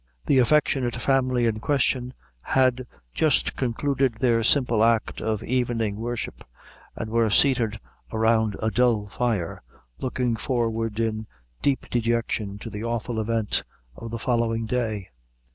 The 0.25 0.39
affectionate 0.39 0.95
family 0.95 1.45
in 1.45 1.59
question 1.59 2.15
had 2.41 2.87
just 3.13 3.55
concluded 3.55 4.15
their 4.15 4.41
simple 4.43 4.83
act 4.83 5.21
of 5.21 5.43
evening 5.43 5.97
worship, 5.97 6.43
and 6.95 7.11
were 7.11 7.29
seated 7.29 7.79
around 8.11 8.55
a 8.63 8.71
dull 8.71 9.09
fire, 9.09 9.61
looking 9.99 10.35
forward 10.35 10.99
in 10.99 11.27
deep 11.61 11.87
dejection 11.91 12.57
to 12.61 12.71
the 12.71 12.83
awful 12.83 13.19
event 13.19 13.61
of 13.95 14.09
the 14.09 14.17
following 14.17 14.65
day. 14.65 15.09